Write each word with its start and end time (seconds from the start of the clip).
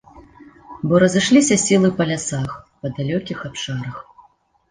Бо 0.91 1.01
разышліся 1.03 1.57
сілы 1.65 1.91
па 1.99 2.03
лясах, 2.11 2.49
па 2.85 2.91
далёкіх 2.97 3.37
абшарах. 3.51 3.95